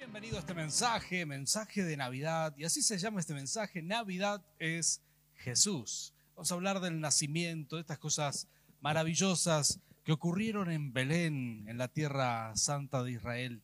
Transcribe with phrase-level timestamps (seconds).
[0.00, 5.02] Bienvenido a este mensaje, mensaje de Navidad, y así se llama este mensaje, Navidad es
[5.34, 6.14] Jesús.
[6.34, 8.48] Vamos a hablar del nacimiento, de estas cosas
[8.80, 13.62] maravillosas que ocurrieron en Belén, en la tierra santa de Israel.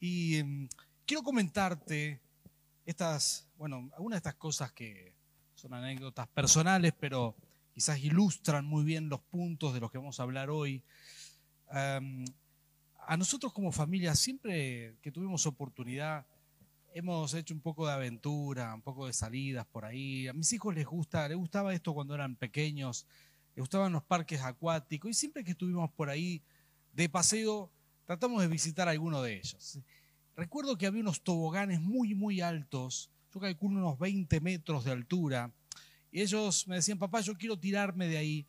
[0.00, 0.68] Y em,
[1.04, 2.22] quiero comentarte
[2.86, 5.14] estas, bueno, algunas de estas cosas que
[5.56, 7.36] son anécdotas personales, pero
[7.74, 10.82] quizás ilustran muy bien los puntos de los que vamos a hablar hoy.
[11.70, 12.24] Em,
[13.06, 16.26] a nosotros como familia, siempre que tuvimos oportunidad,
[16.92, 20.26] hemos hecho un poco de aventura, un poco de salidas por ahí.
[20.26, 23.06] A mis hijos les gusta, les gustaba esto cuando eran pequeños,
[23.54, 26.42] les gustaban los parques acuáticos y siempre que estuvimos por ahí
[26.92, 27.70] de paseo,
[28.06, 29.78] tratamos de visitar alguno de ellos.
[30.36, 35.52] Recuerdo que había unos toboganes muy, muy altos, yo calculo unos 20 metros de altura,
[36.10, 38.46] y ellos me decían, papá, yo quiero tirarme de ahí.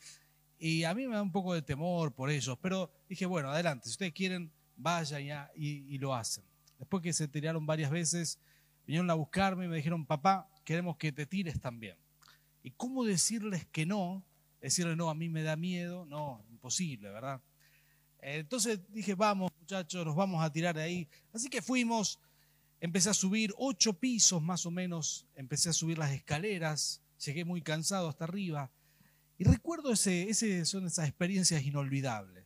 [0.59, 3.85] Y a mí me da un poco de temor por ellos, pero dije, bueno, adelante,
[3.85, 6.43] si ustedes quieren, vayan ya y, lo hacen.
[6.79, 8.39] Después que se tiraron varias veces,
[8.85, 11.95] vinieron a buscarme y me dijeron, papá, queremos que te tires también.
[12.63, 14.23] ¿Y cómo decirles que no?
[14.61, 17.41] Decirle, no, a mí me da miedo, no, imposible, ¿verdad?
[18.19, 21.07] Entonces dije, vamos muchachos, nos vamos a tirar de ahí.
[21.33, 22.19] Así que fuimos,
[22.79, 27.61] empecé a subir ocho pisos más o menos, empecé a subir las escaleras, llegué muy
[27.61, 28.71] cansado hasta arriba.
[29.37, 32.45] Y recuerdo ese, son esas experiencias inolvidables.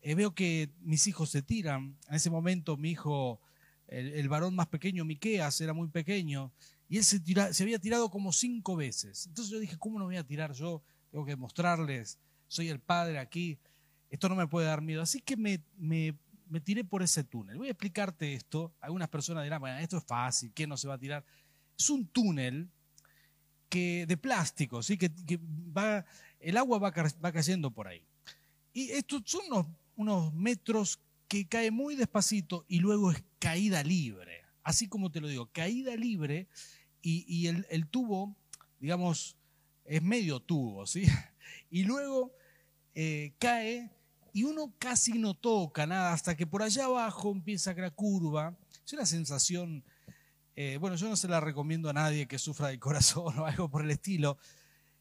[0.00, 1.98] Eh, veo que mis hijos se tiran.
[2.08, 3.40] En ese momento mi hijo,
[3.86, 6.52] el, varón más pequeño, Miqueas, era muy pequeño,
[6.88, 7.20] y él se,
[7.62, 9.26] había tirado como cinco veces.
[9.26, 10.82] Entonces yo dije, ¿cómo no voy a tirar yo?
[11.10, 13.58] Tengo que mostrarles, soy el padre aquí,
[14.10, 15.02] esto no me puede dar miedo.
[15.02, 16.16] Así que me, me,
[16.48, 17.58] me tiré por ese túnel.
[17.58, 18.74] Voy a explicarte esto.
[18.80, 21.24] Algunas personas dirán, bueno, esto es fácil, ¿quién no se va a tirar?
[21.78, 22.70] Es un túnel
[23.78, 24.96] de plástico, ¿sí?
[24.96, 25.10] que,
[25.76, 26.04] va,
[26.40, 28.02] el agua va, va, cayendo por ahí.
[28.72, 29.66] Y estos son unos,
[29.96, 34.42] unos metros que cae muy despacito y luego es caída libre.
[34.62, 36.48] Así como te lo digo, caída libre
[37.02, 38.34] y, el, tubo,
[38.80, 39.36] digamos,
[39.84, 41.04] es medio tubo, ¿sí?
[41.70, 42.32] Y luego
[42.94, 43.90] eh, cae
[44.32, 48.56] y uno casi no toca nada hasta que por allá abajo empieza a crear curva.
[48.84, 49.84] Es una sensación
[50.56, 53.68] eh, bueno, yo no se la recomiendo a nadie que sufra del corazón o algo
[53.68, 54.38] por el estilo.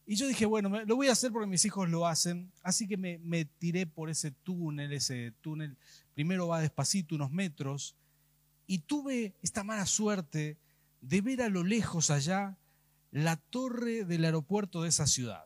[0.05, 2.51] Y yo dije, bueno, lo voy a hacer porque mis hijos lo hacen.
[2.61, 5.77] Así que me, me tiré por ese túnel, ese túnel.
[6.13, 7.95] Primero va despacito unos metros.
[8.67, 10.57] Y tuve esta mala suerte
[11.01, 12.57] de ver a lo lejos allá
[13.11, 15.45] la torre del aeropuerto de esa ciudad.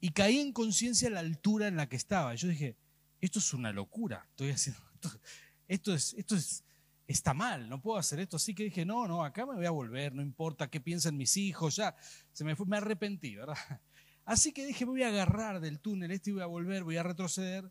[0.00, 2.34] Y caí en conciencia la altura en la que estaba.
[2.34, 2.76] Yo dije,
[3.20, 4.26] esto es una locura.
[4.30, 4.80] Estoy haciendo,
[5.68, 6.64] esto es, esto es,
[7.12, 8.36] está mal, no puedo hacer esto.
[8.36, 11.36] Así que dije, no, no, acá me voy a volver, no importa qué piensen mis
[11.36, 11.96] hijos, ya
[12.32, 13.56] se me fue, me arrepentí, ¿verdad?
[14.24, 16.96] Así que dije, me voy a agarrar del túnel este y voy a volver, voy
[16.96, 17.70] a retroceder,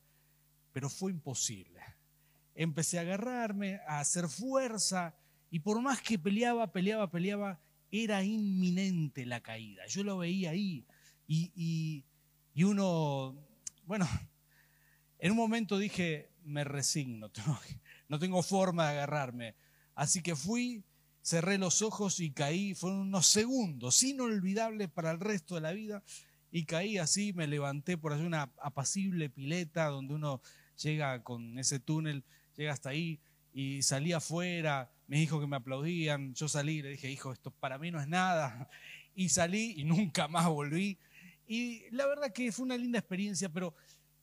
[0.73, 1.79] pero fue imposible.
[2.53, 5.15] Empecé a agarrarme, a hacer fuerza,
[5.49, 7.61] y por más que peleaba, peleaba, peleaba,
[7.91, 9.85] era inminente la caída.
[9.87, 10.85] Yo lo veía ahí,
[11.27, 12.03] y,
[12.61, 13.37] uno,
[13.85, 14.05] bueno,
[15.17, 17.31] en un momento dije, me resigno,
[18.09, 19.55] no tengo forma de agarrarme.
[19.95, 20.83] Así que fui,
[21.21, 26.03] cerré los ojos y caí, fueron unos segundos inolvidables para el resto de la vida,
[26.51, 30.41] y caí así, me levanté por allí una apacible pileta donde uno
[30.81, 32.23] llega con ese túnel,
[32.55, 33.19] llega hasta ahí
[33.53, 37.77] y salí afuera, me dijo que me aplaudían, yo salí, le dije, hijo, esto para
[37.77, 38.69] mí no es nada,
[39.13, 40.97] y salí y nunca más volví.
[41.45, 43.75] Y la verdad que fue una linda experiencia, pero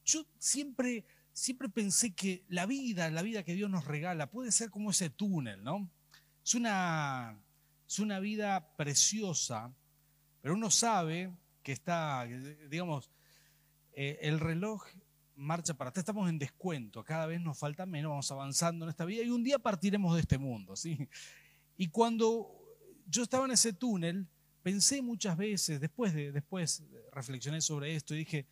[0.05, 1.05] yo siempre
[1.37, 5.11] siempre pensé que la vida, la vida que Dios nos regala, puede ser como ese
[5.11, 5.87] túnel, ¿no?
[6.43, 7.39] Es una,
[7.87, 9.71] es una vida preciosa,
[10.41, 11.31] pero uno sabe
[11.63, 12.27] que está,
[12.71, 13.11] digamos,
[13.93, 14.83] eh, el reloj
[15.35, 19.05] marcha para atrás, estamos en descuento, cada vez nos falta menos, vamos avanzando en esta
[19.05, 21.07] vida y un día partiremos de este mundo, ¿sí?
[21.77, 22.51] Y cuando
[23.07, 24.27] yo estaba en ese túnel,
[24.63, 26.83] pensé muchas veces, después, de, después
[27.13, 28.47] reflexioné sobre esto y dije,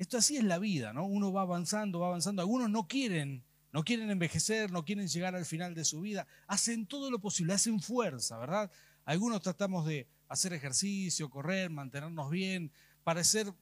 [0.00, 1.04] esto así es la vida, ¿no?
[1.04, 2.40] Uno va avanzando, va avanzando.
[2.40, 6.26] Algunos no quieren, no quieren envejecer, no quieren llegar al final de su vida.
[6.46, 8.70] Hacen todo lo posible, hacen fuerza, ¿verdad?
[9.04, 12.72] Algunos tratamos de hacer ejercicio, correr, mantenernos bien,
[13.04, 13.52] parecer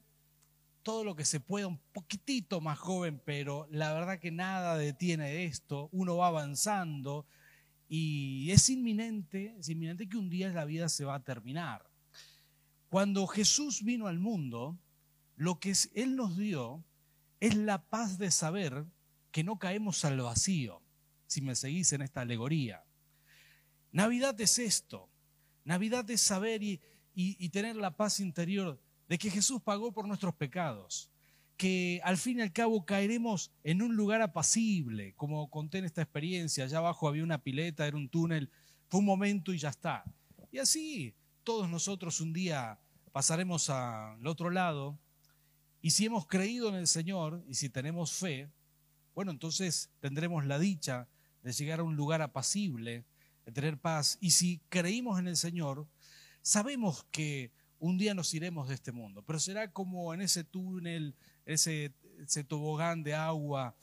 [0.85, 5.45] todo lo que se pueda un poquitito más joven, pero la verdad que nada detiene
[5.45, 5.89] esto.
[5.91, 7.27] Uno va avanzando
[7.89, 11.91] y es inminente, es inminente que un día la vida se va a terminar.
[12.91, 14.79] Cuando Jesús vino al mundo,
[15.38, 16.85] lo que Él nos dio
[17.38, 18.85] es la paz de saber
[19.31, 20.82] que no caemos al vacío,
[21.29, 22.82] si me seguís en esta alegoría.
[23.93, 25.08] Navidad es esto.
[25.64, 26.81] Navidad es saber y,
[27.50, 31.08] tener la paz interior de que Jesús pagó por nuestros pecados,
[31.56, 36.02] que al fin y al cabo caeremos en un lugar apacible, como conté en esta
[36.02, 38.50] experiencia, allá abajo había una pileta, era un túnel,
[38.88, 40.05] fue un momento y ya está.
[40.50, 41.14] Y así
[41.44, 42.81] todos nosotros un día
[43.12, 44.99] pasaremos al otro lado
[45.81, 48.51] y si hemos creído en el Señor y si tenemos fe,
[49.15, 51.09] bueno, entonces tendremos la dicha
[51.43, 53.05] de llegar a un lugar apacible,
[53.45, 54.19] de tener paz.
[54.21, 55.87] Y si creímos en el Señor,
[56.43, 61.15] sabemos que un día nos iremos de este mundo, pero será como en ese túnel
[61.47, 61.95] ese,
[62.47, 63.75] tobogán de agua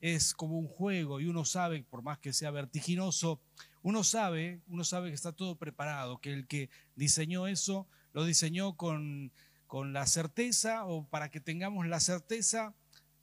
[0.00, 3.40] es como un juego y uno sabe, por más que sea vertiginoso,
[3.82, 8.76] uno sabe, uno sabe que está todo preparado, que el que diseñó eso lo diseñó
[8.76, 9.32] con,
[9.74, 12.72] con la certeza o para que tengamos la certeza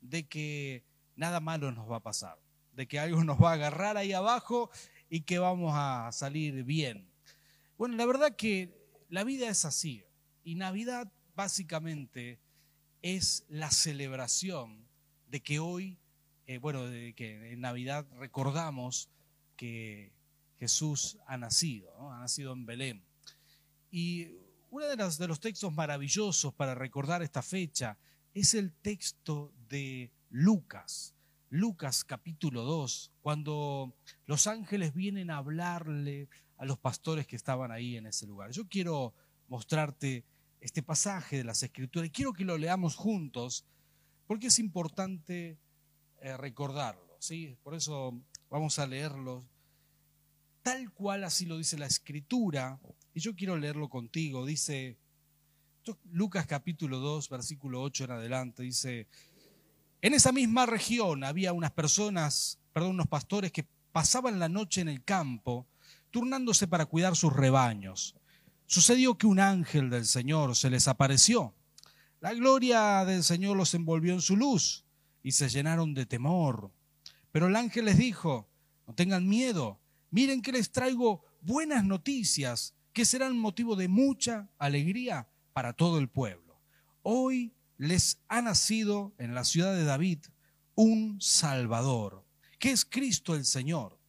[0.01, 0.83] de que
[1.15, 2.37] nada malo nos va a pasar,
[2.73, 4.69] de que algo nos va a agarrar ahí abajo
[5.09, 7.07] y que vamos a salir bien.
[7.77, 8.69] Bueno, la verdad que
[9.07, 10.03] la vida es así
[10.43, 12.37] y Navidad básicamente
[13.01, 14.85] es la celebración
[15.29, 15.99] de que hoy,
[16.47, 19.07] eh, bueno, de que en Navidad recordamos
[19.55, 20.11] que
[20.59, 23.01] Jesús ha nacido, ha nacido en Belén.
[23.89, 24.40] Y
[24.71, 27.97] uno de los, textos maravillosos para recordar esta fecha
[28.33, 31.13] es el texto de Lucas.
[31.49, 33.93] Lucas capítulo 2, cuando
[34.25, 38.51] los ángeles vienen a hablarle a los pastores que estaban ahí en ese lugar.
[38.51, 39.13] Yo quiero
[39.49, 40.23] mostrarte
[40.61, 43.65] este pasaje de las Escrituras y quiero que lo leamos juntos
[44.25, 45.57] porque es importante
[46.21, 47.17] eh, recordarlo.
[47.19, 47.57] ¿sí?
[47.61, 48.17] Por eso
[48.49, 49.43] vamos a leerlo
[50.61, 52.79] tal cual así lo dice la Escritura.
[53.13, 54.45] Y yo quiero leerlo contigo.
[54.45, 54.97] Dice
[56.11, 58.63] Lucas capítulo 2, versículo 8 en adelante.
[58.63, 59.07] Dice,
[60.01, 64.87] en esa misma región había unas personas, perdón, unos pastores que pasaban la noche en
[64.87, 65.67] el campo,
[66.09, 68.15] turnándose para cuidar sus rebaños.
[68.65, 71.53] Sucedió que un ángel del Señor se les apareció.
[72.21, 74.85] La gloria del Señor los envolvió en su luz
[75.21, 76.71] y se llenaron de temor.
[77.33, 78.47] Pero el ángel les dijo,
[78.87, 79.79] no tengan miedo,
[80.11, 86.09] miren que les traigo buenas noticias que serán motivo de mucha alegría para todo el
[86.09, 86.61] pueblo.
[87.03, 90.19] Hoy les ha nacido en la ciudad de David
[90.75, 92.25] un Salvador,
[92.59, 93.99] que es Cristo el Señor.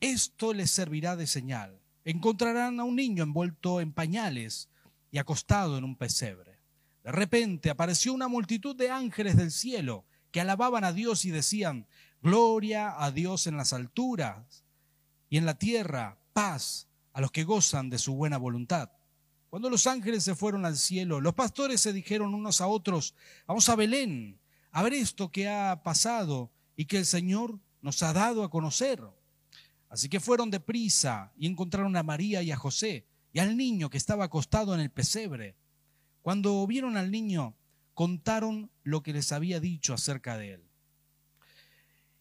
[0.00, 4.68] Esto les servirá de señal encontrarán a un niño envuelto en pañales
[5.10, 6.58] y acostado en un pesebre.
[7.04, 11.86] De repente apareció una multitud de ángeles del cielo que alababan a Dios y decían,
[12.22, 14.64] Gloria a Dios en las alturas
[15.30, 16.88] y en la tierra paz
[17.20, 18.90] a los que gozan de su buena voluntad.
[19.50, 23.14] Cuando los ángeles se fueron al cielo, los pastores se dijeron unos a otros,
[23.46, 24.40] vamos a Belén
[24.70, 29.02] a ver esto que ha pasado y que el Señor nos ha dado a conocer.
[29.90, 33.98] Así que fueron deprisa y encontraron a María y a José y al niño que
[33.98, 35.56] estaba acostado en el pesebre.
[36.22, 37.54] Cuando vieron al niño,
[37.92, 40.64] contaron lo que les había dicho acerca de él.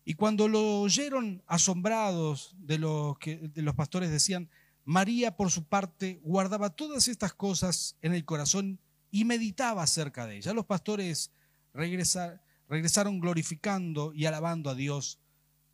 [0.04, 4.50] Y cuando lo oyeron asombrados de los que de los pastores decían,
[4.86, 8.80] María por su parte guardaba todas estas cosas en el corazón
[9.12, 10.56] y meditaba acerca de ellas.
[10.56, 11.32] Los pastores
[11.74, 15.20] regresaron glorificando y alabando a Dios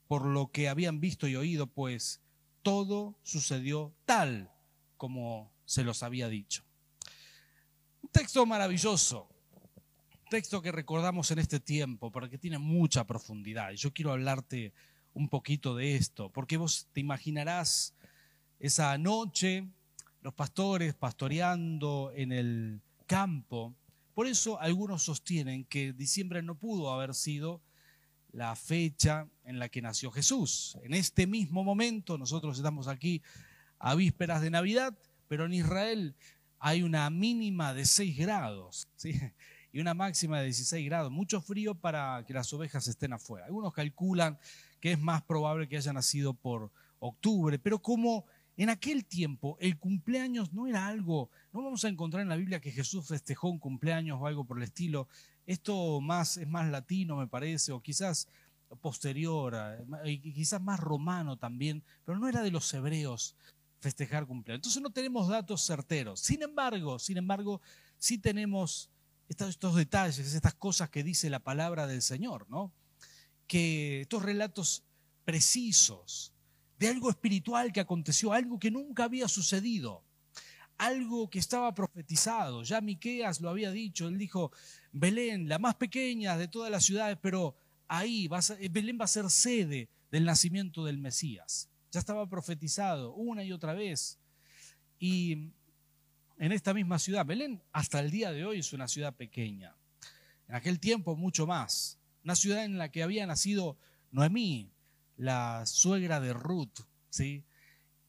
[0.08, 2.22] por lo que habían visto y oído, pues
[2.62, 4.52] todo sucedió tal
[4.98, 6.64] como se los había dicho.
[8.02, 9.28] Un texto maravilloso,
[10.12, 13.72] un texto que recordamos en este tiempo, porque tiene mucha profundidad.
[13.72, 14.74] Yo quiero hablarte
[15.14, 17.95] un poquito de esto, porque vos te imaginarás
[18.66, 19.70] esa noche,
[20.22, 23.76] los pastores pastoreando en el campo.
[24.16, 27.62] Por eso algunos sostienen que diciembre no pudo haber sido
[28.32, 30.80] la fecha en la que nació Jesús.
[30.84, 33.22] En este mismo momento, nosotros estamos aquí
[33.78, 36.16] a vísperas de Navidad, pero en Israel
[36.58, 38.88] hay una mínima de 6 grados
[39.72, 41.12] y una máxima de 16 grados.
[41.12, 43.46] Mucho frío para que las ovejas estén afuera.
[43.46, 44.40] Algunos calculan
[44.80, 48.26] que es más probable que haya nacido por octubre, pero como
[48.58, 52.62] en aquel tiempo el cumpleaños no era algo, no vamos a encontrar en la Biblia
[52.62, 55.08] que Jesús festejó un cumpleaños o algo por el estilo,
[55.46, 58.28] esto más, es más latino, me parece, o quizás
[58.82, 59.56] posterior,
[60.06, 63.36] y quizás más romano también, pero no era de los hebreos
[63.80, 64.60] festejar cumpleaños.
[64.60, 66.20] Entonces no tenemos datos certeros.
[66.20, 67.62] Sin embargo, sin embargo,
[67.98, 68.90] sí tenemos
[69.30, 72.72] estos, estos detalles, estas cosas que dice la palabra del Señor, ¿no?
[73.48, 74.84] Que estos relatos
[75.24, 76.35] precisos
[76.78, 80.04] de algo espiritual que aconteció, algo que nunca había sucedido,
[80.78, 82.64] algo que estaba profetizado.
[82.64, 84.52] Ya Miqueas lo había dicho, él dijo,
[84.92, 87.56] Belén, la más pequeña de todas las ciudades, pero
[87.88, 88.40] ahí va
[88.72, 91.70] Belén va a ser sede del nacimiento del Mesías.
[91.92, 94.20] Ya estaba profetizado una y otra vez.
[95.00, 95.52] Y
[96.38, 99.76] en esta misma ciudad, Belén hasta el día de hoy es una ciudad pequeña.
[100.48, 101.98] en aquel tiempo mucho más.
[102.24, 103.78] Una ciudad en la que había nacido
[104.12, 104.72] Noemí,
[105.18, 107.44] la suegra de Ruth, ¿sí?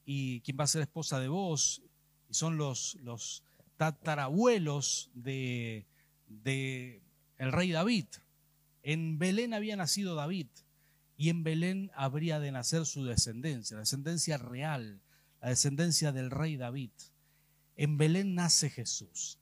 [0.04, 1.82] Y quien va a ser esposa de vos,
[2.28, 3.42] y son los, los
[3.76, 5.86] tatarabuelos de,
[6.26, 7.02] de
[7.38, 8.06] el rey David.
[8.82, 10.48] En Belén había nacido David
[11.16, 15.00] y en Belén habría de nacer su descendencia, la descendencia real,
[15.40, 16.90] la descendencia del rey David.
[17.76, 19.38] En Belén nace Jesús.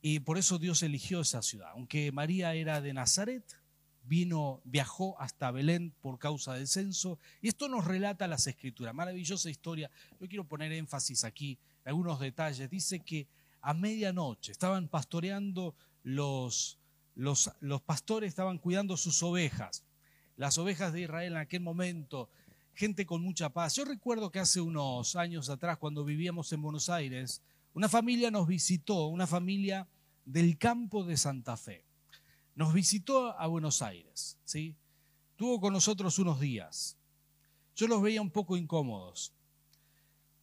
[0.00, 1.70] Y por eso Dios eligió esa ciudad.
[1.72, 3.44] Aunque María era de Nazaret,
[4.08, 7.18] vino, viajó hasta Belén por causa del censo.
[7.40, 8.94] Y esto nos relata las escrituras.
[8.94, 9.90] Maravillosa historia.
[10.20, 12.70] Yo quiero poner énfasis aquí algunos detalles.
[12.70, 13.28] Dice que
[13.60, 16.78] a medianoche estaban pastoreando los,
[17.14, 19.84] los, los pastores, estaban cuidando sus ovejas.
[20.36, 22.30] Las ovejas de Israel en aquel momento
[22.78, 23.74] gente con mucha paz.
[23.74, 27.42] Yo recuerdo que hace unos años atrás, cuando vivíamos en Buenos Aires,
[27.74, 29.88] una familia nos visitó, una familia
[30.24, 31.87] del campo de Santa Fe.
[32.58, 34.74] Nos visitó a Buenos Aires, ¿sí?
[35.36, 36.98] Tuvo con nosotros unos días.
[37.76, 39.32] Yo los veía un poco incómodos.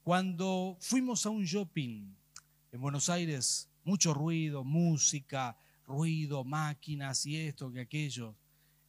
[0.01, 2.15] Cuando fuimos a un shopping
[2.71, 8.33] en Buenos Aires, mucho ruido, música, ruido, máquinas y esto que aquello.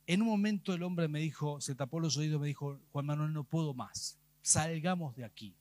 [0.06, 3.32] En un momento el hombre me dijo, se tapó los oídos, me dijo, Juan Manuel,
[3.32, 5.52] no puedo más, salgamos de aquí.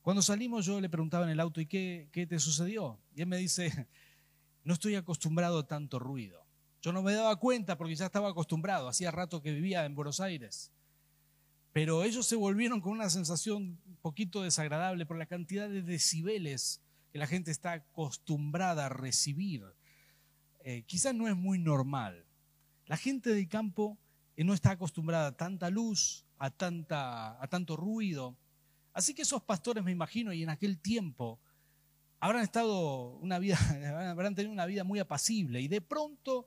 [0.00, 2.98] Cuando salimos yo le preguntaba en el auto, ¿y qué, qué te sucedió?
[3.14, 3.86] Y él me dice,
[4.64, 6.43] no estoy acostumbrado a tanto ruido.
[6.84, 10.20] Yo no me daba cuenta porque ya estaba acostumbrado, hacía rato que vivía en Buenos
[10.20, 10.70] Aires.
[11.72, 16.82] Pero ellos se volvieron con una sensación un poquito desagradable por la cantidad de decibeles
[17.10, 19.64] que la gente está acostumbrada a recibir.
[20.62, 22.26] Eh, quizás no es muy normal.
[22.84, 23.96] La gente del campo
[24.36, 28.36] eh, no está acostumbrada a tanta luz, a, tanta, a tanto ruido.
[28.92, 31.40] Así que esos pastores, me imagino, y en aquel tiempo,
[32.20, 33.56] habrán estado una vida,
[34.10, 35.62] habrán tenido una vida muy apacible.
[35.62, 36.46] Y de pronto,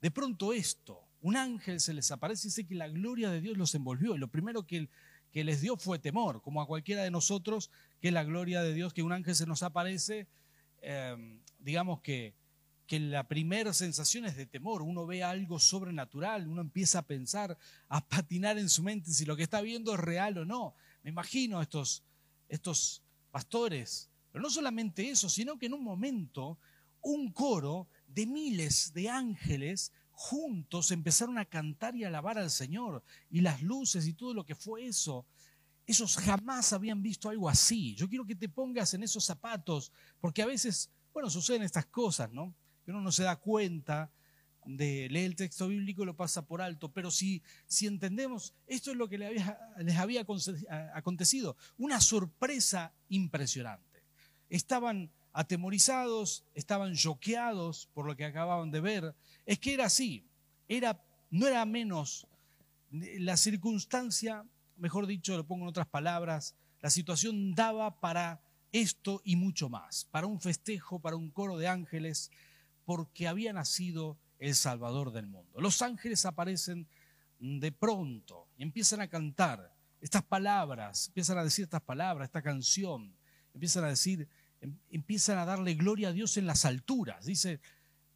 [0.00, 3.56] de pronto esto, un ángel se les aparece y dice que la gloria de Dios
[3.56, 4.14] los envolvió.
[4.14, 4.88] Y lo primero que,
[5.32, 8.92] que les dio fue temor, como a cualquiera de nosotros, que la gloria de Dios,
[8.92, 10.26] que un ángel se nos aparece,
[10.82, 12.34] eh, digamos que
[12.88, 14.80] que la primera sensación es de temor.
[14.80, 19.36] Uno ve algo sobrenatural, uno empieza a pensar, a patinar en su mente si lo
[19.36, 20.74] que está viendo es real o no.
[21.02, 22.02] Me imagino estos,
[22.48, 24.08] estos pastores.
[24.32, 26.58] Pero no solamente eso, sino que en un momento
[27.02, 27.86] un coro
[28.18, 33.04] de miles de ángeles juntos empezaron a cantar y alabar al Señor.
[33.30, 35.24] Y las luces y todo lo que fue eso.
[35.86, 37.94] Esos jamás habían visto algo así.
[37.94, 42.32] Yo quiero que te pongas en esos zapatos, porque a veces, bueno, suceden estas cosas,
[42.32, 42.52] ¿no?
[42.88, 44.10] uno no se da cuenta
[44.64, 46.90] de leer el texto bíblico y lo pasa por alto.
[46.90, 50.26] Pero si, si entendemos, esto es lo que les había, les había
[50.92, 54.02] acontecido, una sorpresa impresionante.
[54.48, 59.14] Estaban atemorizados, estaban choqueados por lo que acababan de ver.
[59.46, 60.26] Es que era así,
[60.66, 62.26] era, no era menos
[62.90, 64.44] la circunstancia,
[64.78, 68.40] mejor dicho, lo pongo en otras palabras, la situación daba para
[68.72, 72.32] esto y mucho más, para un festejo, para un coro de ángeles,
[72.84, 75.60] porque había nacido el Salvador del mundo.
[75.60, 76.88] Los ángeles aparecen
[77.38, 83.14] de pronto y empiezan a cantar estas palabras, empiezan a decir estas palabras, esta canción,
[83.54, 84.28] empiezan a decir,
[84.90, 87.24] empiezan a darle gloria a Dios en las alturas.
[87.26, 87.60] Dice,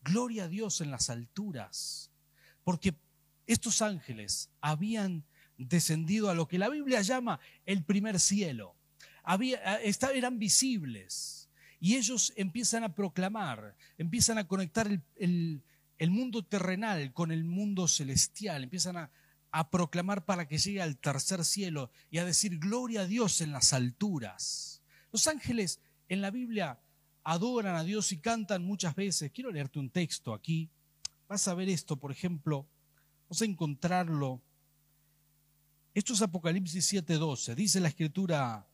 [0.02, 2.10] gloria a Dios en las alturas,
[2.64, 2.94] porque
[3.46, 5.24] estos ángeles habían
[5.58, 8.74] descendido a lo que la Biblia llama el primer cielo.
[10.14, 11.48] Eran visibles
[11.80, 15.62] y ellos empiezan a proclamar, empiezan a conectar el,
[16.10, 19.10] mundo terrenal con el mundo celestial, empiezan a,
[19.52, 23.52] a proclamar para que llegue al tercer cielo y a decir gloria a Dios en
[23.52, 24.82] las alturas.
[25.12, 25.80] Los ángeles
[26.12, 26.78] en la Biblia
[27.24, 29.30] adoran a Dios y cantan muchas veces.
[29.32, 30.68] Quiero leerte un texto aquí.
[31.28, 32.66] Vas a ver esto, por ejemplo,
[33.28, 34.40] vamos a encontrarlo.
[35.94, 37.54] Esto es Apocalipsis 7:12.
[37.54, 38.66] Dice la escritura,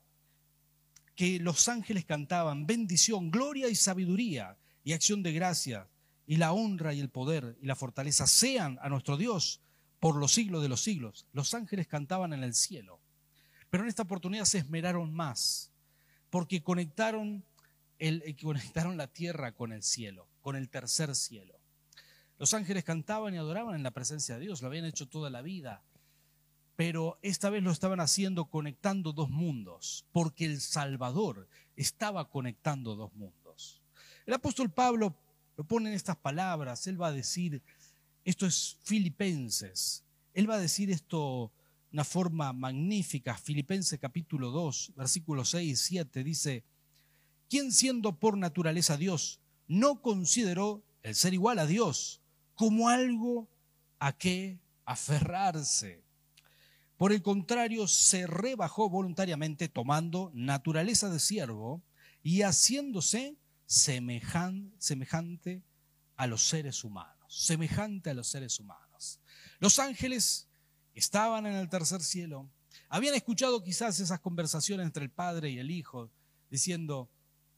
[1.15, 5.89] que los ángeles cantaban, bendición, gloria y sabiduría y acción de gracia
[6.29, 9.61] y la honra y el poder y la fortaleza sean a nuestro Dios
[9.99, 11.27] por los siglos de los siglos.
[11.33, 13.01] Los ángeles cantaban en el cielo,
[13.69, 15.68] pero en esta oportunidad se esmeraron más,
[16.31, 17.45] porque conectaron,
[17.99, 21.55] el, eh, conectaron la tierra con el cielo, con el tercer cielo.
[22.39, 25.43] Los ángeles cantaban y adoraban en la presencia de Dios, lo habían hecho toda la
[25.43, 25.83] vida
[26.79, 33.13] pero esta vez lo estaban haciendo conectando dos mundos, porque el Salvador estaba conectando dos
[33.15, 33.83] mundos.
[34.25, 35.13] El apóstol Pablo
[35.57, 37.65] lo pone en estas palabras, él va a decir,
[38.25, 40.05] esto es Filipenses,
[40.35, 41.51] él va a decir esto
[41.93, 46.65] una forma magnífica, Filipenses capítulo 2, versículos 6 y 7, dice,
[47.49, 52.21] quien siendo por naturaleza Dios, no consideró el ser igual a Dios,
[52.55, 53.49] como algo
[53.99, 56.03] a qué aferrarse.
[56.97, 61.83] Por el contrario, se rebajó voluntariamente tomando naturaleza de siervo
[62.23, 65.63] y haciéndose semejante
[66.17, 69.21] a los seres humanos, semejante a los seres humanos.
[69.61, 70.48] Los ángeles
[70.99, 72.49] estaban en el tercer cielo,
[72.89, 76.11] habían escuchado quizás esas conversaciones entre el Padre y el Hijo,
[76.51, 77.09] diciendo,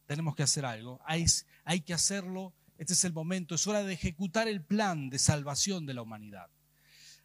[0.06, 1.24] tenemos que hacer algo, hay,
[1.64, 5.86] hay que hacerlo, este es el momento, es hora de ejecutar el plan de salvación
[5.86, 6.50] de la humanidad.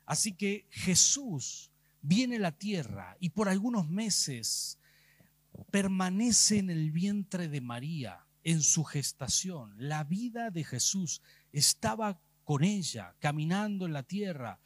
[0.06, 4.78] Así que Jesús viene a la tierra y por algunos meses
[5.72, 9.74] permanece en el vientre de María, en su gestación.
[9.78, 14.60] La vida de Jesús estaba con ella, caminando en la tierra.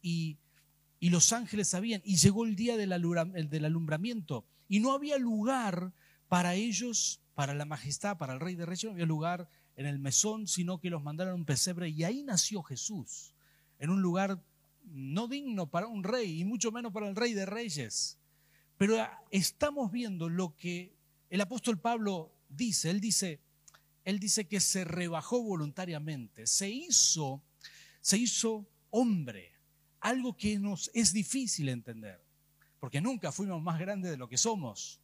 [0.00, 0.38] Y,
[1.00, 5.92] los ángeles sabían, y llegó el día del, alumbramiento, y no había lugar
[6.28, 9.98] para ellos, para la majestad, para el rey de reyes, no había lugar en el
[9.98, 13.34] mesón, sino que los mandaron a un pesebre, y ahí nació Jesús,
[13.78, 14.42] en un lugar
[14.84, 18.18] no digno para un rey y mucho menos para el rey de reyes.
[18.78, 18.96] Pero
[19.30, 20.94] estamos viendo lo que
[21.30, 22.90] el apóstol Pablo dice.
[22.90, 23.40] Él dice,
[24.04, 27.42] él dice que se rebajó voluntariamente, se hizo,
[28.00, 29.55] se hizo hombre,
[30.06, 32.22] algo que nos es difícil entender,
[32.78, 35.00] porque nunca fuimos más grandes de lo que somos.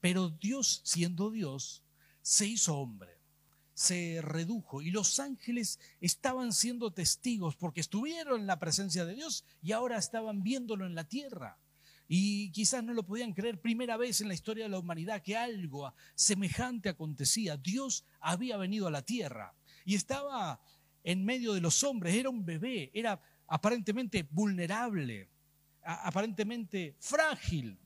[0.00, 1.82] Pero Dios, siendo Dios,
[2.20, 3.22] se hizo hombre
[3.74, 9.44] se redujo y los ángeles estaban siendo testigos porque estuvieron en la presencia de Dios
[9.62, 11.58] y ahora estaban viéndolo en la tierra.
[12.06, 15.36] Y quizás no lo podían creer primera vez en la historia de la humanidad que
[15.36, 17.56] algo semejante acontecía.
[17.56, 19.54] Dios había venido a la tierra
[19.84, 20.60] y estaba
[21.04, 25.28] en medio de los hombres, era un bebé, era aparentemente vulnerable,
[25.82, 27.78] aparentemente frágil.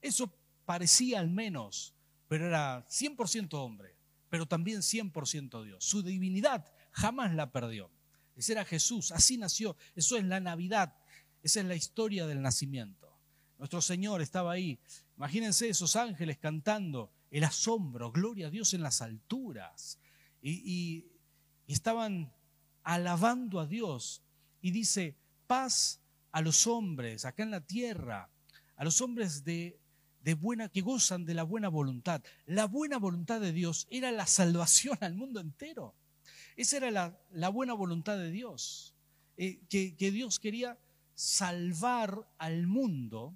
[0.00, 0.32] Eso
[0.64, 1.94] parecía al menos,
[2.28, 3.92] pero era 100% hombre
[4.32, 5.84] pero también 100% Dios.
[5.84, 7.90] Su divinidad jamás la perdió.
[8.34, 9.76] Ese era Jesús, así nació.
[9.94, 10.96] Eso es la Navidad,
[11.42, 13.14] esa es la historia del nacimiento.
[13.58, 14.80] Nuestro Señor estaba ahí.
[15.18, 19.98] Imagínense esos ángeles cantando el asombro, gloria a Dios en las alturas.
[20.40, 21.08] Y,
[21.66, 22.32] estaban
[22.84, 24.22] alabando a Dios.
[24.62, 28.30] Y dice, paz a los hombres acá en la tierra,
[28.76, 29.78] a los hombres de
[30.22, 32.22] de buena, que gozan de la buena voluntad.
[32.46, 35.94] La buena voluntad de Dios era la salvación al mundo entero.
[36.56, 36.90] Esa era
[37.30, 38.94] la, buena voluntad de Dios.
[39.36, 40.78] Eh, que, que Dios quería
[41.14, 43.34] salvar al mundo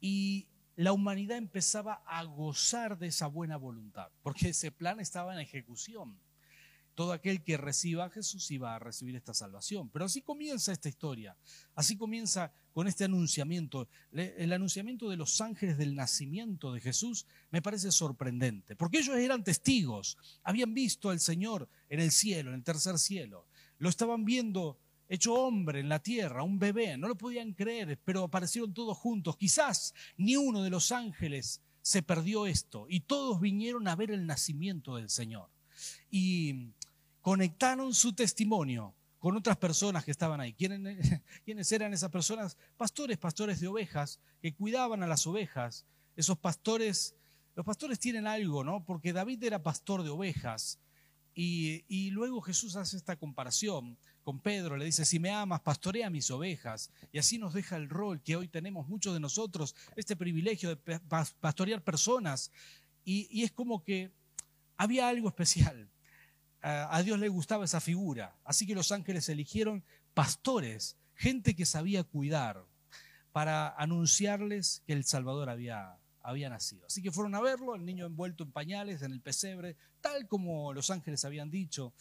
[0.00, 5.40] y la humanidad empezaba a gozar de esa buena voluntad, porque ese plan estaba en
[5.40, 6.18] ejecución
[6.94, 9.88] todo aquel que reciba a Jesús iba a recibir esta salvación.
[9.90, 11.36] Pero así comienza esta historia,
[11.74, 13.88] así comienza con este anunciamiento.
[14.12, 19.44] El anunciamiento de los ángeles del nacimiento de Jesús me parece sorprendente, porque ellos eran
[19.44, 23.46] testigos, habían visto al Señor en el cielo, en el tercer cielo,
[23.78, 24.78] lo estaban viendo
[25.08, 29.36] hecho hombre en la tierra, un bebé, no lo podían creer, pero aparecieron todos juntos.
[29.36, 34.26] Quizás ni uno de los ángeles se perdió esto y todos vinieron a ver el
[34.26, 35.50] nacimiento del Señor.
[36.10, 36.72] Y
[37.24, 40.52] conectaron su testimonio con otras personas que estaban ahí.
[41.44, 42.58] ¿Quiénes eran esas personas?
[42.76, 45.86] Pastores, pastores de ovejas, que cuidaban a las ovejas.
[46.16, 47.14] Esos pastores,
[47.56, 48.84] los pastores tienen algo, ¿no?
[48.84, 50.78] Porque David era pastor de ovejas.
[51.34, 56.30] Y, luego Jesús hace esta comparación con Pedro, le dice, si me amas, pastorea mis
[56.30, 56.90] ovejas.
[57.10, 61.00] Y así nos deja el rol que hoy tenemos muchos de nosotros, este privilegio de
[61.40, 62.52] pastorear personas.
[63.02, 64.12] Y es como que
[64.76, 65.88] había algo especial
[66.66, 68.34] a Dios le gustaba esa figura.
[68.42, 72.64] Así que los ángeles eligieron pastores, gente que sabía cuidar,
[73.32, 76.86] para anunciarles que el Salvador había, había nacido.
[76.86, 80.72] Así que fueron a verlo, el niño envuelto en pañales, en el pesebre, tal como
[80.72, 81.92] los ángeles habían dicho.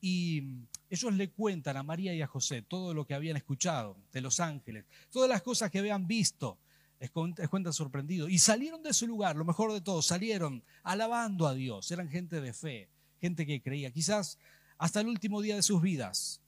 [0.00, 0.44] Y
[0.90, 4.38] ellos le cuentan a María y a José todo lo que habían escuchado de los
[4.38, 6.58] ángeles, todas las cosas que habían visto.
[7.00, 8.30] Les cuentan sorprendidos.
[8.30, 11.90] Y salieron de su lugar, lo mejor de todo, salieron alabando a Dios.
[11.90, 12.88] Eran gente de fe
[13.20, 13.90] gente que creía.
[13.90, 14.38] Quizás
[14.78, 16.40] hasta el último día de sus vidas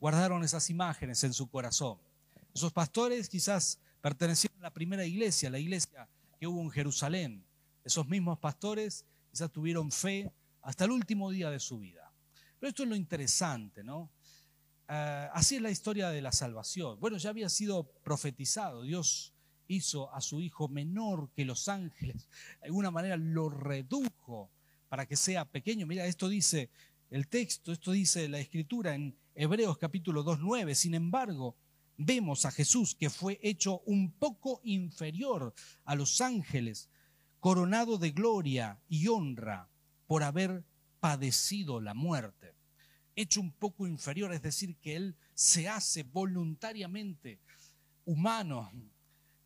[0.00, 1.98] guardaron esas imágenes en su corazón.
[2.54, 7.44] Esos pastores quizás pertenecieron a la primera iglesia, la iglesia que hubo en Jerusalén.
[7.84, 10.30] Esos mismos pastores quizás tuvieron fe
[10.62, 12.12] hasta el último día de su vida.
[12.58, 14.10] Pero esto es lo interesante, ¿no?
[14.88, 16.98] Ah, así es la historia de la salvación.
[17.00, 18.82] Bueno, ya había sido profetizado.
[18.82, 19.32] Dios
[19.68, 22.28] hizo a su hijo menor que los ángeles.
[22.60, 24.50] De alguna manera lo redujo
[24.88, 25.86] para que sea pequeño.
[25.86, 26.70] Mira, esto dice
[27.10, 30.74] el texto, esto dice la escritura en Hebreos capítulo 2, 9.
[30.74, 31.56] Sin embargo,
[31.96, 36.90] vemos a Jesús que fue hecho un poco inferior a los ángeles,
[37.40, 39.68] coronado de gloria y honra
[40.06, 40.64] por haber
[41.00, 42.54] padecido la muerte,
[43.14, 47.40] hecho un poco inferior, es decir, que Él se hace voluntariamente
[48.04, 48.70] humano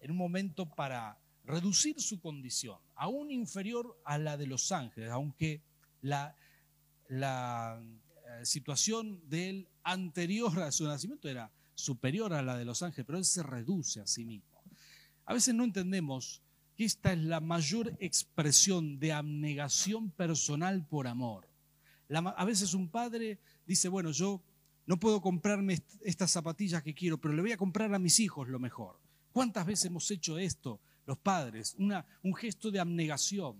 [0.00, 1.18] en un momento para
[1.50, 5.62] reducir su condición, aún inferior a la de los ángeles, aunque
[6.02, 6.34] la,
[7.10, 13.06] eh, situación de él anterior a su nacimiento era superior a la de los ángeles,
[13.06, 14.62] pero él se reduce a sí mismo.
[15.26, 16.42] A veces no entendemos
[16.76, 21.48] que esta es la mayor expresión de abnegación personal por amor.
[22.08, 24.42] a veces un padre dice, bueno, yo
[24.86, 28.48] no puedo comprarme estas zapatillas que quiero, pero le voy a comprar a mis hijos
[28.48, 28.98] lo mejor.
[29.32, 30.80] ¿Cuántas veces hemos hecho esto
[31.10, 31.76] los padres?
[31.76, 33.56] Un gesto de abnegación.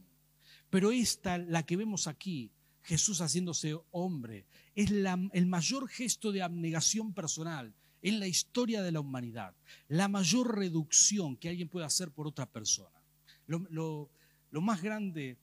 [0.71, 7.13] Pero esta, la que vemos aquí, Jesús haciéndose hombre, es el mayor gesto de abnegación
[7.13, 9.57] personal en la historia de la humanidad,
[9.89, 13.03] la mayor reducción que alguien puede hacer por otra persona.
[13.49, 14.11] Lo,
[14.53, 15.37] más grande,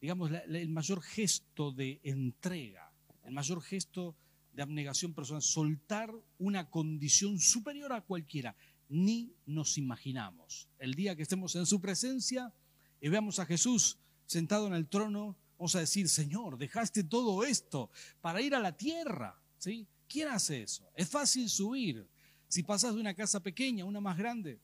[0.00, 2.90] digamos, el mayor gesto de entrega,
[3.22, 4.16] el mayor gesto
[4.54, 8.56] de abnegación personal, soltar una condición superior a cualquiera,
[8.94, 10.68] ni nos imaginamos.
[10.78, 12.54] El día que estemos en su presencia
[13.00, 17.90] y veamos a Jesús sentado en el trono, vamos a decir, Señor, dejaste todo esto
[18.20, 19.36] para ir a la tierra.
[19.58, 19.88] ¿Sí?
[20.08, 20.88] ¿Quién hace eso?
[20.94, 22.06] Es fácil subir.
[22.46, 24.60] Si pasas de una casa pequeña a una más grande,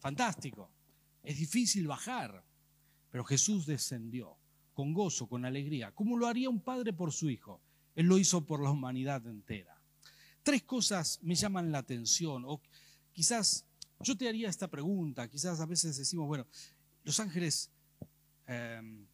[0.00, 0.70] fantástico.
[1.22, 2.42] Es difícil bajar.
[3.10, 4.38] Pero Jesús descendió
[4.72, 7.60] con gozo, con alegría, como lo haría un padre por su hijo.
[7.94, 9.76] Él lo hizo por la humanidad entera.
[10.42, 12.44] Tres cosas me llaman la atención,
[13.16, 13.64] quizás
[14.00, 16.46] yo te haría esta pregunta, quizás a veces decimos, bueno,
[17.02, 17.70] los ángeles
[18.46, 19.06] em,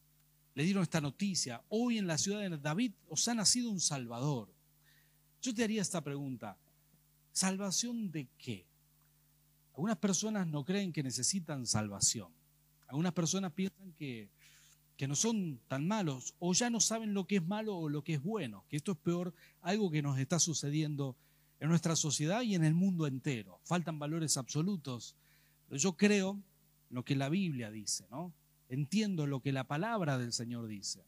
[0.54, 4.52] le dieron esta noticia, hoy en la ciudad de David os ha nacido un Salvador.
[5.40, 6.58] Yo te haría esta pregunta,
[7.30, 8.66] ¿salvación de qué?
[9.74, 12.32] Algunas personas no creen que necesitan salvación.
[12.88, 14.28] Algunas personas piensan que,
[14.96, 18.02] que no son tan malos o ya no saben lo que es malo o lo
[18.02, 21.16] que es bueno, que esto es peor, algo que nos está sucediendo
[21.62, 23.60] en nuestra sociedad y en el mundo entero.
[23.62, 25.14] Faltan valores absolutos.
[25.68, 26.42] Pero yo creo
[26.90, 28.32] lo que la Biblia dice, ¿no?
[28.68, 31.04] entiendo lo que la palabra del Señor dice.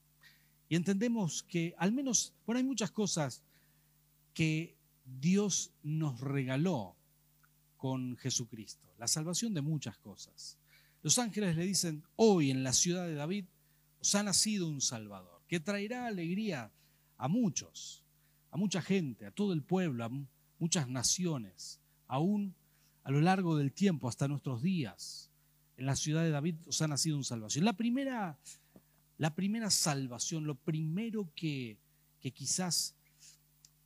[0.68, 3.42] Y entendemos que al menos, bueno, hay muchas cosas
[4.32, 6.94] que Dios nos regaló
[7.76, 10.56] con Jesucristo, la salvación de muchas cosas.
[11.02, 13.46] Los ángeles le dicen, hoy en la ciudad de David
[14.00, 16.70] os ha nacido un Salvador, que traerá alegría
[17.16, 18.04] a muchos,
[18.52, 20.10] a mucha gente, a todo el pueblo, a
[20.58, 22.54] muchas naciones, aún
[23.02, 25.30] a lo largo del tiempo, hasta nuestros días
[25.76, 27.64] en la ciudad de David os ha nacido un salvación.
[27.64, 28.38] La primera,
[29.18, 31.78] la primera salvación, lo primero que,
[32.20, 32.94] que quizás,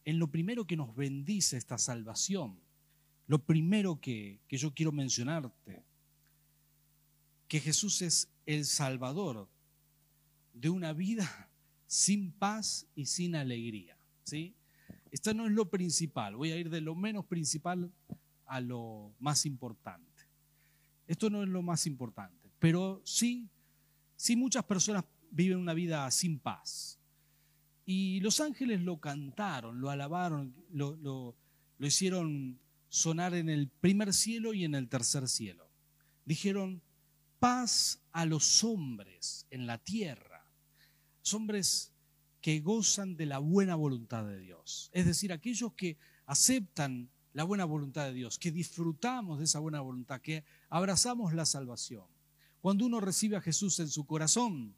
[0.04, 2.58] en lo primero que nos bendice esta salvación,
[3.26, 5.82] lo primero que, que yo quiero mencionarte,
[7.46, 9.48] que Jesús es el Salvador
[10.52, 11.48] de una vida
[11.86, 13.96] sin paz y sin alegría.
[14.24, 14.54] ¿sí?
[15.10, 17.90] Esto no es lo principal, voy a ir de lo menos principal
[18.46, 20.06] a lo más importante.
[21.06, 23.48] Esto no es lo más importante, pero sí,
[24.16, 26.98] sí muchas personas viven una vida sin paz.
[27.86, 31.34] Y los ángeles lo cantaron, lo alabaron, lo, lo,
[31.78, 32.58] hicieron
[32.90, 35.70] sonar en el primer cielo y en el tercer cielo.
[36.26, 36.82] Dijeron,
[37.38, 40.44] paz a los hombres en la tierra,
[41.20, 41.94] los hombres
[42.48, 47.66] que gozan de la buena voluntad de Dios, es decir, aquellos que aceptan la buena
[47.66, 52.06] voluntad de Dios, que disfrutamos de esa buena voluntad, que abrazamos la salvación.
[52.62, 54.74] Cuando uno recibe a Jesús en su corazón,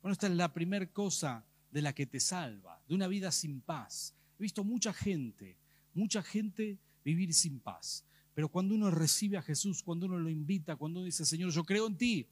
[0.00, 3.60] bueno, esta es la primera cosa de la que te salva, de una vida sin
[3.60, 4.14] paz.
[4.38, 5.56] He visto mucha gente,
[5.94, 8.04] mucha gente vivir sin paz.
[8.34, 11.64] Pero cuando uno recibe a Jesús, cuando uno lo invita, cuando uno dice, Señor, yo
[11.64, 12.28] creo en ti,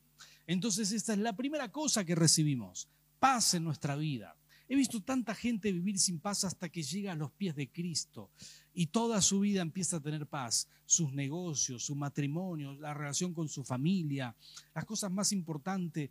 [0.47, 2.89] entonces esta es la primera cosa que recibimos,
[3.19, 4.38] paz en nuestra vida.
[4.69, 8.31] He visto tanta gente vivir sin paz hasta que llega a los pies de Cristo
[8.75, 13.49] y toda su vida empieza a tener paz, sus negocios, su matrimonio, la relación con
[13.49, 14.37] su familia,
[14.75, 16.11] las cosas más importantes,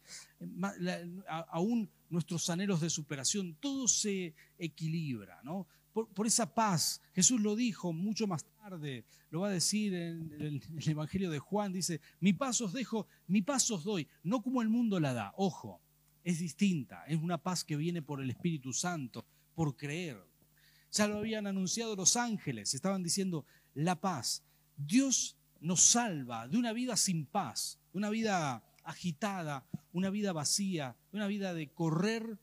[1.49, 5.67] aún nuestros anhelos de superación, todo se equilibra, ¿no?
[5.93, 10.61] Por, esa paz, Jesús lo dijo mucho más tarde, lo va a decir en el,
[10.87, 14.69] Evangelio de Juan, dice, mi paz os dejo, mi paz os doy, no como el
[14.69, 15.81] mundo la da, ojo,
[16.27, 20.21] es distinta, es una paz que viene por el Espíritu Santo, por creer.
[20.91, 24.43] Ya lo habían anunciado los ángeles, estaban diciendo, la paz.
[24.75, 31.27] Dios nos salva de una vida sin paz, una vida agitada, una vida vacía, una
[31.27, 32.37] vida de correr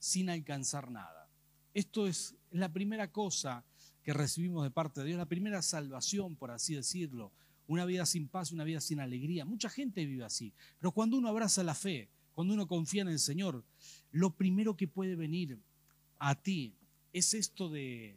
[0.00, 1.30] sin alcanzar nada.
[1.74, 3.64] Esto es la primera cosa
[4.02, 7.30] que recibimos de parte de Dios, la primera salvación, por así decirlo.
[7.68, 9.44] Una vida sin paz, una vida sin alegría.
[9.44, 10.52] Mucha gente vive así.
[10.80, 12.08] Pero cuando uno abraza la fe,
[12.38, 13.64] cuando uno confía en el Señor,
[14.12, 15.58] lo primero que puede venir
[16.20, 16.72] a ti
[17.12, 18.16] es esto de,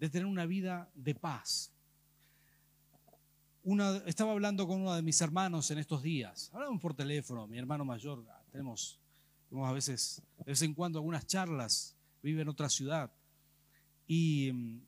[0.00, 1.70] tener una vida de paz.
[3.62, 7.56] Una, estaba hablando con uno de mis hermanos en estos días, hablamos por teléfono, mi
[7.56, 8.98] hermano mayor, tenemos,
[9.48, 13.12] tenemos a veces, de vez en cuando algunas charlas, vive en otra ciudad,
[14.08, 14.80] y mm,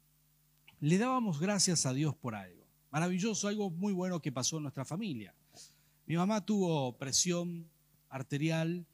[0.80, 4.84] le dábamos gracias a Dios por algo, maravilloso, algo muy bueno que pasó en nuestra
[4.84, 5.32] familia.
[6.06, 7.72] Mi mamá tuvo presión
[8.14, 8.86] arterial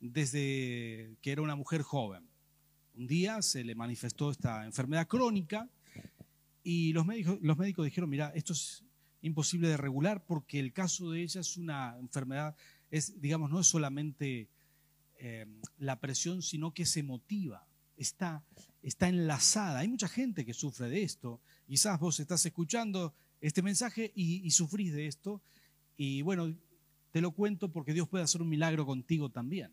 [0.00, 2.28] desde que era una mujer joven.
[2.96, 5.68] Un día se le manifestó esta enfermedad crónica
[6.62, 8.84] y los médicos, los médicos dijeron, mira, esto es
[9.22, 12.54] imposible de regular porque el caso de ella es una enfermedad,
[12.90, 14.48] es, digamos, no es solamente
[15.18, 15.46] eh,
[15.78, 18.44] la presión, sino que se motiva, está,
[18.82, 19.78] está enlazada.
[19.78, 21.40] Hay mucha gente que sufre de esto.
[21.66, 25.40] Quizás vos estás escuchando este mensaje y, y sufrís de esto.
[25.96, 26.54] Y bueno,
[27.10, 29.70] te lo cuento porque Dios puede hacer un milagro contigo también.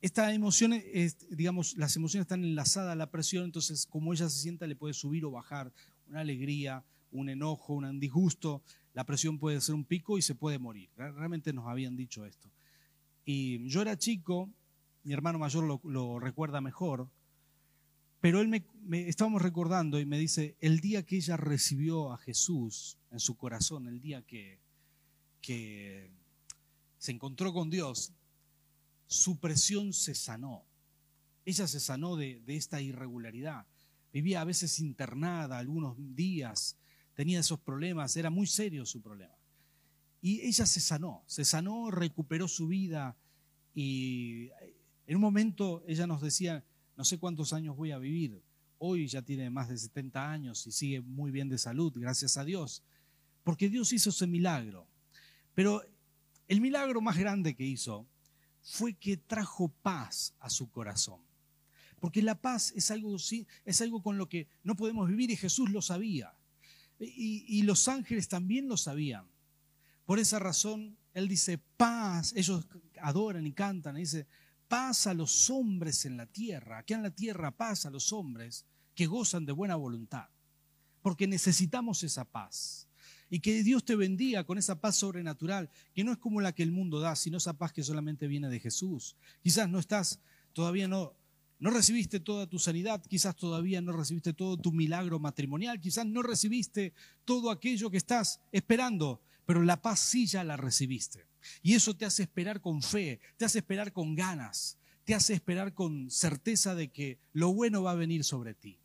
[0.00, 0.80] Esta emoción,
[1.30, 4.94] digamos, las emociones están enlazadas a la presión, entonces como ella se sienta le puede
[4.94, 5.72] subir o bajar
[6.08, 8.62] una alegría, un enojo, un disgusto,
[8.94, 10.88] la presión puede ser un pico y se puede morir.
[10.96, 12.48] Realmente nos habían dicho esto.
[13.24, 14.48] Y yo era chico,
[15.02, 17.08] mi hermano mayor lo, recuerda mejor,
[18.20, 22.18] pero él me, me, estábamos recordando y me dice, el día que ella recibió a
[22.18, 24.58] Jesús en su corazón, el día que,
[25.40, 26.10] que
[26.98, 28.12] se encontró con Dios,
[29.06, 30.64] su presión se sanó.
[31.44, 33.66] Ella se sanó de, esta irregularidad.
[34.12, 36.76] Vivía a veces internada algunos días,
[37.14, 39.34] tenía esos problemas, era muy serio su problema.
[40.20, 43.16] Y ella se sanó, se sanó, recuperó su vida
[43.74, 44.50] y
[45.06, 46.64] en un momento ella nos decía,
[46.96, 48.42] no sé cuántos años voy a vivir.
[48.78, 52.44] Hoy ya tiene más de 70 años y sigue muy bien de salud, gracias a
[52.44, 52.82] Dios.
[53.44, 54.87] Porque Dios hizo ese milagro.
[55.58, 55.82] Pero
[56.46, 58.06] el milagro más grande que hizo
[58.62, 61.20] fue que trajo paz a su corazón.
[61.98, 65.68] Porque la paz es algo, es algo con lo que no podemos vivir y Jesús
[65.70, 66.32] lo sabía.
[67.00, 69.26] Y, los ángeles también lo sabían.
[70.06, 72.64] Por esa razón, Él dice, paz, ellos
[73.02, 74.28] adoran y cantan, y dice,
[74.68, 76.78] paz a los hombres en la tierra.
[76.78, 80.28] Aquí en la tierra paz a los hombres que gozan de buena voluntad.
[81.02, 82.87] Porque necesitamos esa paz.
[83.30, 86.62] Y que Dios te bendiga con esa paz sobrenatural, que no es como la que
[86.62, 89.16] el mundo da, sino esa paz que solamente viene de Jesús.
[89.42, 90.20] Quizás no estás,
[90.52, 91.14] todavía no,
[91.58, 96.22] no recibiste toda tu sanidad, quizás todavía no recibiste todo tu milagro matrimonial, quizás no
[96.22, 96.92] recibiste
[97.24, 101.26] todo aquello que estás esperando, pero la paz sí ya la recibiste.
[101.62, 105.74] Y eso te hace esperar con fe, te hace esperar con ganas, te hace esperar
[105.74, 108.78] con certeza de que lo bueno va a venir sobre ti.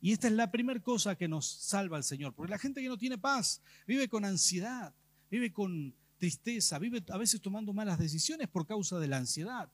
[0.00, 2.88] Y esta es la primera cosa que nos salva al Señor, porque la gente que
[2.88, 4.94] no tiene paz vive con ansiedad,
[5.30, 9.70] vive con tristeza, vive a veces tomando malas decisiones por causa de la ansiedad.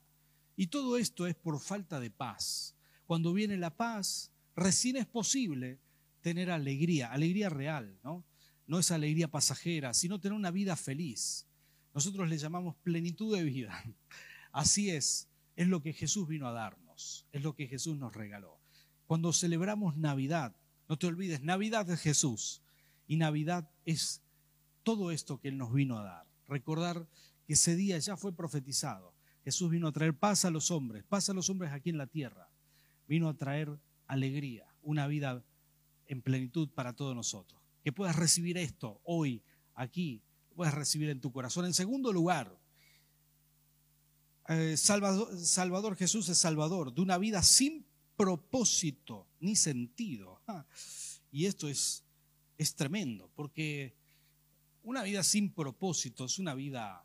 [0.56, 2.74] Y todo esto es por falta de paz.
[3.06, 5.78] Cuando viene la paz, recién es posible
[6.20, 8.24] tener alegría, alegría real, ¿no?
[8.66, 11.46] No es alegría pasajera, sino tener una vida feliz.
[11.94, 13.82] Nosotros le llamamos plenitud de vida.
[14.52, 18.61] Así es, es lo que Jesús vino a darnos, es lo que Jesús nos regaló.
[19.06, 20.54] Cuando celebramos Navidad,
[20.88, 22.62] no te olvides, Navidad es Jesús
[23.06, 24.22] y Navidad es
[24.82, 26.26] todo esto que Él nos vino a dar.
[26.48, 27.06] Recordar
[27.46, 29.14] que ese día ya fue profetizado.
[29.44, 32.06] Jesús vino a traer paz a los hombres, paz a los hombres aquí en la
[32.06, 32.48] tierra.
[33.08, 35.42] Vino a traer alegría, una vida
[36.06, 37.60] en plenitud para todos nosotros.
[37.82, 39.42] Que puedas recibir esto hoy,
[39.74, 40.22] aquí,
[40.54, 41.64] puedas recibir en tu corazón.
[41.64, 42.56] En segundo lugar,
[44.48, 47.84] eh, Salvador, Salvador Jesús es Salvador de una vida sin
[48.16, 50.40] propósito ni sentido.
[50.46, 50.64] Ah,
[51.30, 52.04] y esto es,
[52.58, 53.94] es tremendo, porque
[54.82, 57.04] una vida sin propósito es una vida,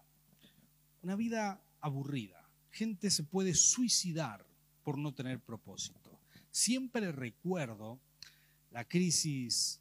[1.01, 2.43] una vida aburrida.
[2.71, 4.45] Gente se puede suicidar
[4.83, 6.19] por no tener propósito.
[6.51, 7.99] Siempre recuerdo
[8.71, 9.79] la crisis,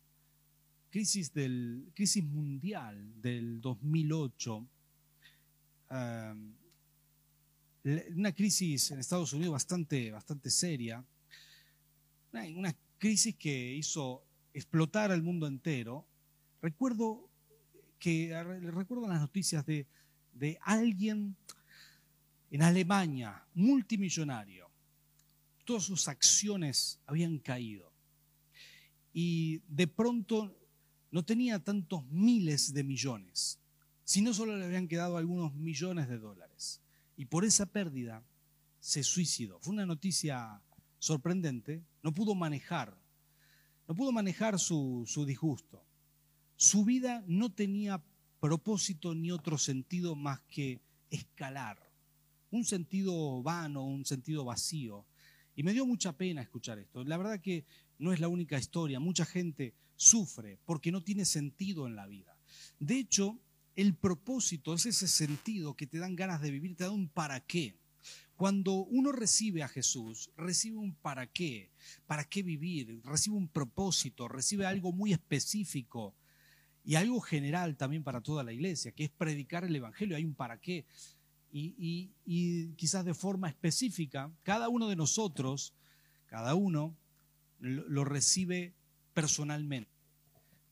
[0.91, 4.67] crisis, del, crisis mundial del 2008
[8.17, 11.05] una crisis en Estados Unidos bastante, bastante seria,
[12.55, 14.23] una, crisis que hizo
[14.55, 16.07] explotar al mundo entero.
[16.63, 17.29] Recuerdo
[17.99, 19.87] que recuerdo las noticias de,
[20.33, 21.37] de alguien
[22.51, 24.71] en Alemania, multimillonario.
[25.65, 27.93] Todas sus acciones habían caído.
[29.13, 30.55] Y de pronto
[31.11, 33.59] no tenía tantos miles de millones,
[34.05, 36.81] sino solo le habían quedado algunos millones de dólares.
[37.17, 38.23] Y por esa pérdida
[38.79, 39.59] se suicidó.
[39.61, 40.61] Fue una noticia
[40.99, 42.97] sorprendente, no pudo manejar,
[43.89, 45.85] no pudo manejar su, su disgusto.
[46.55, 48.01] Su vida no tenía
[48.39, 51.77] propósito ni otro sentido más que escalar,
[52.53, 55.05] un sentido vano, un sentido vacío.
[55.57, 57.03] Y me dio mucha pena escuchar esto.
[57.03, 57.65] La verdad que
[57.99, 62.39] no es la única historia, mucha gente sufre porque no tiene sentido en la vida.
[62.79, 63.41] De hecho,
[63.75, 67.41] el propósito es ese sentido que te dan ganas de vivir, te da un para
[67.41, 67.77] qué.
[68.37, 71.71] Cuando uno recibe a Jesús, recibe un para qué,
[72.07, 76.15] para qué vivir, recibe un propósito, recibe algo muy específico
[76.85, 80.35] y algo general también para toda la iglesia, que es predicar el Evangelio, hay un
[80.35, 80.85] para qué.
[81.51, 82.11] Y,
[82.77, 85.73] quizás de forma específica, cada uno de nosotros,
[86.27, 86.95] cada uno
[87.59, 88.75] lo recibe
[89.15, 89.91] personalmente.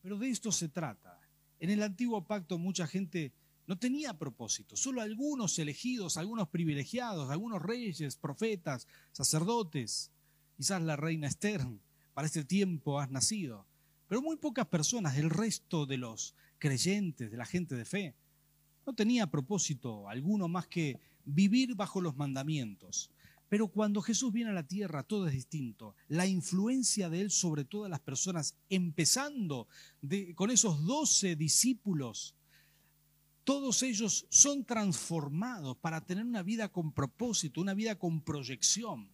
[0.03, 1.19] Pero de esto se trata.
[1.59, 3.33] En el antiguo pacto mucha gente
[3.67, 10.11] no tenía propósito, solo algunos elegidos, algunos privilegiados, algunos reyes, profetas, sacerdotes,
[10.57, 11.67] quizás la reina Esther,
[12.13, 13.67] para este tiempo has nacido,
[14.07, 18.15] pero muy pocas personas, el resto de los creyentes, de la gente de fe,
[18.87, 23.11] no tenía propósito alguno más que vivir bajo los mandamientos.
[23.49, 25.95] Pero cuando Jesús viene a la tierra, todo es distinto.
[26.09, 29.69] La influencia de Él sobre todas las personas, empezando
[30.35, 32.35] con esos doce discípulos,
[33.45, 39.09] todos ellos son transformados para tener una vida con propósito, una vida con proyección.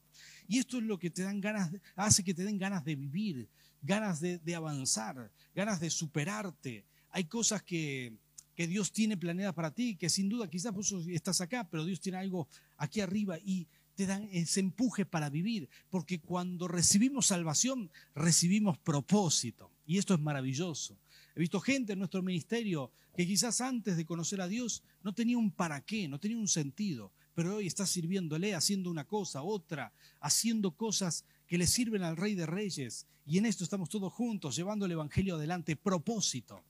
[0.49, 3.49] Y esto es lo que te dan ganas, hace que te den ganas de vivir,
[3.83, 6.85] ganas de, avanzar, ganas de superarte.
[7.11, 8.15] Hay cosas que,
[8.55, 12.01] que Dios tiene planeadas para ti, que sin duda quizás vos estás acá, pero Dios
[12.01, 17.91] tiene algo aquí arriba y te dan ese empuje para vivir, porque cuando recibimos salvación,
[18.15, 19.71] recibimos propósito.
[19.87, 20.97] Y esto es maravilloso.
[21.35, 25.39] He visto gente en nuestro ministerio que quizás antes de conocer a Dios no tenía
[25.39, 29.93] un para qué, no tenía un sentido, pero hoy está sirviéndole, haciendo una cosa, otra,
[30.21, 33.07] haciendo cosas que le sirven al Rey de Reyes.
[33.27, 35.77] Y en esto estamos todos juntos, llevando el Evangelio adelante.
[35.77, 36.63] Propósito.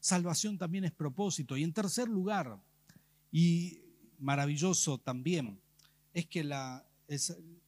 [0.00, 1.56] Salvación también es propósito.
[1.56, 2.58] Y en tercer lugar,
[3.32, 3.80] y
[4.18, 5.60] maravilloso también,
[6.12, 6.86] es que la,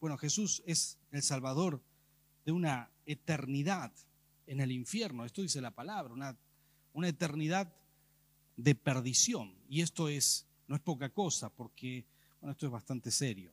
[0.00, 1.82] bueno, Jesús es el Salvador
[2.44, 3.92] de una eternidad
[4.46, 5.24] en el infierno.
[5.24, 6.36] Esto dice la palabra, una,
[6.92, 7.72] una eternidad
[8.58, 9.54] de perdición.
[9.70, 12.04] Y esto es, no es poca cosa, porque,
[12.40, 13.52] bueno, esto es bastante serio.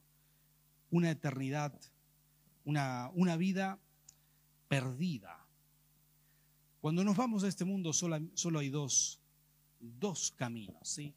[0.92, 1.80] Una eternidad,
[2.66, 3.80] una, una vida
[4.68, 5.46] perdida.
[6.82, 9.22] Cuando nos vamos a este mundo solo, solo hay dos,
[9.80, 11.14] dos caminos, ¿sí?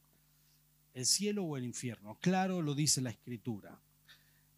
[0.94, 2.18] El cielo o el infierno.
[2.20, 3.80] Claro lo dice la escritura.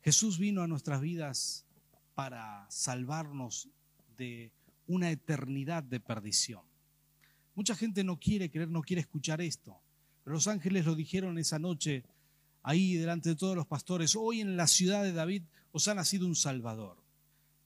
[0.03, 1.67] Jesús vino a nuestras vidas
[2.15, 3.69] para salvarnos
[4.17, 4.51] de
[4.87, 6.70] una eternidad de perdición.
[7.55, 9.81] Mucha gente no quiere creer, no quiere escuchar esto.
[10.25, 12.05] Pero los ángeles lo dijeron esa noche,
[12.63, 16.27] ahí delante de todos los pastores, hoy en la ciudad de David os ha nacido
[16.27, 16.97] un Salvador.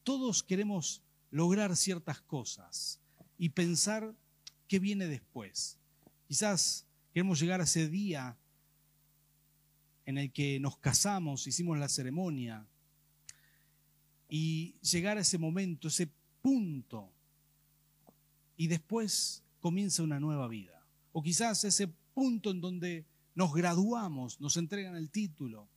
[0.03, 3.01] Todos queremos lograr ciertas cosas
[3.39, 4.15] y pensar
[4.69, 5.79] qué viene después.
[6.29, 8.37] Quizás queremos llegar a ese día
[10.07, 12.67] en el que nos casamos, hicimos la ceremonia,
[14.29, 16.09] y llegar a ese momento, ese
[16.43, 17.09] punto,
[18.57, 20.85] y después comienza una nueva vida.
[21.13, 25.71] O quizás ese punto en donde nos graduamos, nos entregan el título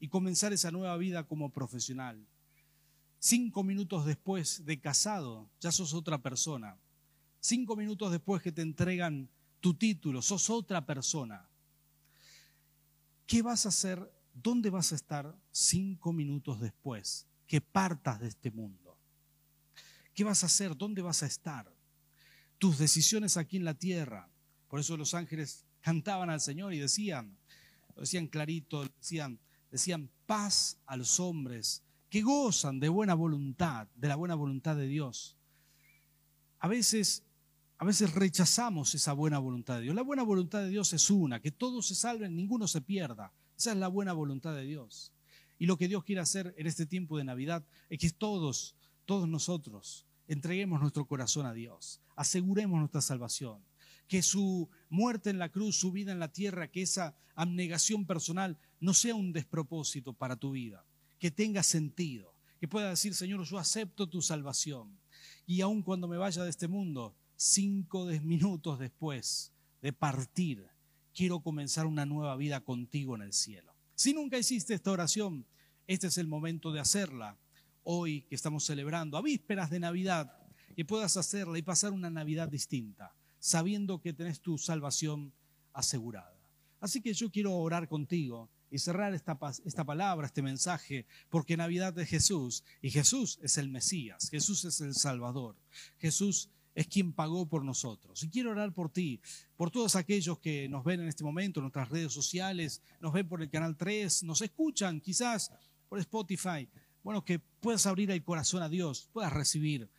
[0.00, 2.26] y comenzar esa nueva vida como profesional.
[3.20, 6.76] Cinco minutos después de casado, ya sos otra persona.
[7.38, 9.28] Cinco minutos después que te entregan
[9.60, 11.48] tu título, sos otra persona.
[13.28, 14.12] ¿Qué vas a hacer?
[14.34, 18.98] ¿Dónde vas a estar cinco minutos después que partas de este mundo?
[20.14, 20.76] ¿Qué vas a hacer?
[20.76, 21.72] ¿Dónde vas a estar?
[22.60, 24.28] Tus decisiones aquí en la tierra.
[24.68, 27.38] Por eso los ángeles cantaban al Señor y decían,
[27.96, 29.40] lo decían clarito, decían,
[29.72, 34.86] decían paz a los hombres que gozan de buena voluntad, de la buena voluntad de
[34.86, 35.36] Dios.
[36.58, 37.24] A veces,
[37.78, 39.94] a veces rechazamos esa buena voluntad de Dios.
[39.94, 43.32] La buena voluntad de Dios es una, que todos se salven, ninguno se pierda.
[43.56, 45.12] Esa es la buena voluntad de Dios.
[45.58, 49.26] Y lo que Dios quiere hacer en este tiempo de Navidad es que todos, todos
[49.26, 53.60] nosotros, entreguemos nuestro corazón a Dios, aseguremos nuestra salvación,
[54.06, 58.56] que su muerte en la cruz, su vida en la tierra, que esa abnegación personal
[58.78, 60.84] no sea un despropósito para tu vida,
[61.18, 64.96] que tenga sentido, que pueda decir, Señor, yo acepto tu salvación.
[65.46, 69.52] Y aun cuando me vaya de este mundo, cinco minutos después
[69.82, 70.64] de partir,
[71.12, 73.74] quiero comenzar una nueva vida contigo en el cielo.
[73.96, 75.44] Si nunca hiciste esta oración,
[75.88, 77.36] este es el momento de hacerla
[77.84, 80.36] hoy que estamos celebrando, a vísperas de Navidad,
[80.74, 85.32] que puedas hacerla y pasar una Navidad distinta, sabiendo que tenés tu salvación
[85.72, 86.34] asegurada.
[86.80, 91.98] Así que yo quiero orar contigo y cerrar esta, esta palabra, este mensaje, porque Navidad
[91.98, 95.56] es Jesús y Jesús es el Mesías, Jesús es el Salvador,
[95.98, 98.22] Jesús es quien pagó por nosotros.
[98.22, 99.20] Y quiero orar por ti,
[99.56, 103.28] por todos aquellos que nos ven en este momento en nuestras redes sociales, nos ven
[103.28, 105.52] por el canal 3, nos escuchan quizás
[105.88, 106.68] por Spotify.
[107.02, 109.90] Bueno, que puedas abrir el corazón a Dios, puedas recibir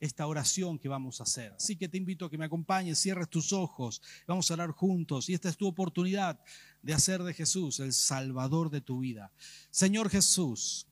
[0.00, 1.52] esta oración que vamos a hacer.
[1.52, 5.28] Así que te invito a que me acompañes, cierres tus ojos, vamos a orar juntos
[5.28, 6.40] y esta es tu oportunidad
[6.82, 9.30] de hacer de Jesús el Salvador de tu vida.
[9.70, 10.86] Señor Jesús,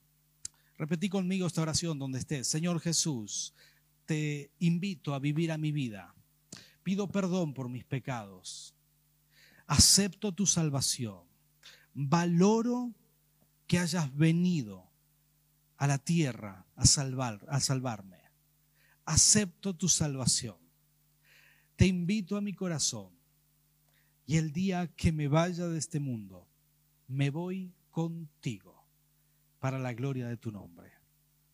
[0.76, 2.46] repetí conmigo esta oración donde estés.
[2.46, 3.54] Señor Jesús,
[4.04, 6.14] te invito a vivir a mi vida.
[6.82, 8.74] Pido perdón por mis pecados.
[9.66, 11.20] Acepto tu salvación.
[11.94, 12.92] Valoro
[13.66, 14.87] que hayas venido
[15.78, 18.18] a la tierra a salvar a salvarme
[19.08, 20.56] acepto tu salvación.
[21.76, 23.10] Te invito a mi corazón
[24.26, 26.46] y el día que me vaya de este mundo,
[27.06, 28.84] me voy contigo
[29.60, 30.92] para la gloria de tu nombre.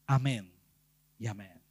[0.06, 0.52] Amén
[1.20, 1.63] y amén.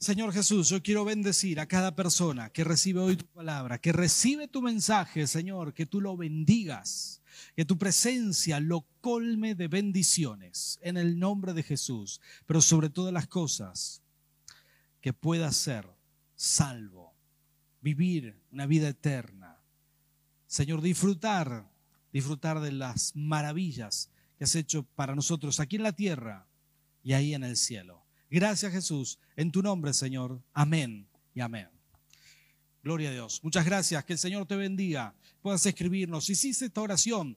[0.00, 4.48] Señor Jesús, yo quiero bendecir a cada persona que recibe hoy tu palabra, que recibe
[4.48, 7.20] tu mensaje, Señor, que tú lo bendigas,
[7.54, 13.12] que tu presencia lo colme de bendiciones en el nombre de Jesús, pero sobre todas
[13.12, 14.02] las cosas,
[15.02, 15.86] que pueda ser
[16.34, 17.14] salvo,
[17.82, 19.58] vivir una vida eterna.
[20.46, 21.70] Señor, disfrutar,
[22.10, 26.48] disfrutar de las maravillas que has hecho para nosotros aquí en la tierra
[27.02, 28.09] y ahí en el cielo.
[28.30, 30.40] Gracias Jesús, en tu nombre Señor.
[30.52, 31.68] Amén y amén.
[32.82, 33.40] Gloria a Dios.
[33.42, 34.04] Muchas gracias.
[34.04, 35.14] Que el Señor te bendiga.
[35.42, 36.24] Puedas escribirnos.
[36.24, 37.36] Si hiciste esta oración,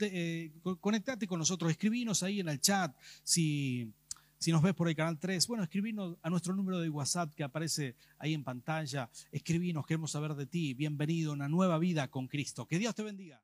[0.00, 1.70] eh, conectate con nosotros.
[1.70, 2.94] Escribinos ahí en el chat.
[3.22, 3.90] Si
[4.38, 7.42] si nos ves por el canal 3, bueno, escribinos a nuestro número de WhatsApp que
[7.42, 9.10] aparece ahí en pantalla.
[9.32, 10.74] Escribinos, queremos saber de ti.
[10.74, 12.66] Bienvenido a una nueva vida con Cristo.
[12.66, 13.40] Que Dios te bendiga.